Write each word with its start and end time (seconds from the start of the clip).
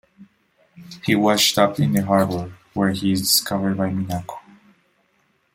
He 1.05 1.13
washes 1.13 1.59
up 1.59 1.79
in 1.79 1.93
the 1.93 2.03
harbor, 2.03 2.55
where 2.73 2.89
he 2.89 3.11
is 3.11 3.21
discovered 3.21 3.77
by 3.77 3.91
Minako. 3.91 4.39